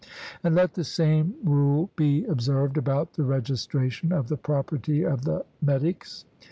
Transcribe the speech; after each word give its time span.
And 0.43 0.55
let 0.55 0.73
the 0.73 0.83
same 0.83 1.35
rule 1.43 1.91
be 1.95 2.25
observed 2.25 2.75
about 2.75 3.13
the 3.13 3.23
registration 3.23 4.11
of 4.11 4.29
the 4.29 4.35
property 4.37 5.03
of 5.03 5.25
the 5.25 5.45
metics. 5.63 6.25